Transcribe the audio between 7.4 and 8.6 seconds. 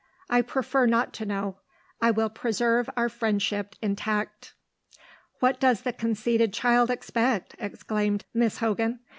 exclaimed Miss